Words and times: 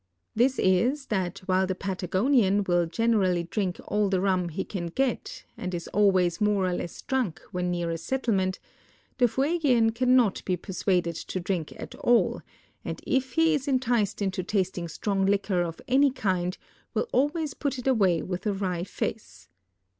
This 0.33 0.57
is 0.57 1.05
that 1.13 1.37
while 1.45 1.67
the 1.67 1.75
Patagonian 1.75 2.63
will 2.63 2.87
generally 2.87 3.43
drink 3.43 3.79
all 3.87 4.09
the 4.09 4.19
rum 4.19 4.49
he 4.49 4.63
can 4.63 4.87
get 4.87 5.43
and 5.55 5.75
is 5.75 5.87
always 5.89 6.41
more 6.41 6.65
or 6.65 6.73
less 6.73 7.03
drunk 7.03 7.39
when 7.51 7.69
near 7.69 7.91
a 7.91 7.99
settlement, 7.99 8.57
the 9.19 9.27
Fuegian 9.27 9.91
cannot 9.93 10.43
be 10.43 10.57
persuaded 10.57 11.13
to 11.15 11.39
drink 11.39 11.79
at 11.79 11.93
all, 11.93 12.41
and 12.83 12.99
if 13.05 13.33
he 13.33 13.53
is 13.53 13.67
enticed 13.67 14.23
into 14.23 14.41
tasting 14.41 14.87
strong 14.87 15.27
liquor 15.27 15.61
of 15.61 15.79
any 15.87 16.09
kind 16.09 16.57
will 16.95 17.05
alwa_ys 17.13 17.53
put 17.59 17.77
it 17.77 17.85
away 17.85 18.21
Avith 18.23 18.47
a 18.47 18.55
Avry 18.55 18.87
face. 18.87 19.49